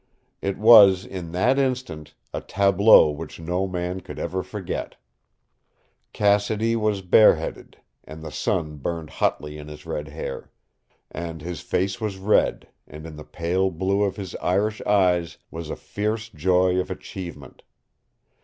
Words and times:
It 0.41 0.57
was, 0.57 1.05
in 1.05 1.31
that 1.33 1.59
instant, 1.59 2.15
a 2.33 2.41
tableau 2.41 3.11
which 3.11 3.39
no 3.39 3.67
man 3.67 4.01
could 4.01 4.17
ever 4.17 4.41
forget. 4.41 4.95
Cassidy 6.11 6.75
was 6.75 7.03
bareheaded, 7.03 7.77
and 8.03 8.23
the 8.23 8.31
sun 8.31 8.77
burned 8.77 9.11
hotly 9.11 9.59
in 9.59 9.67
his 9.67 9.85
red 9.85 10.07
hair. 10.07 10.49
And 11.11 11.43
his 11.43 11.61
face 11.61 12.01
was 12.01 12.17
red, 12.17 12.67
and 12.87 13.05
in 13.05 13.15
the 13.15 13.23
pale 13.23 13.69
blue 13.69 14.01
of 14.01 14.15
his 14.15 14.35
Irish 14.37 14.81
eyes 14.87 15.37
was 15.51 15.69
a 15.69 15.75
fierce 15.75 16.29
joy 16.29 16.79
of 16.79 16.89
achievement. 16.89 17.61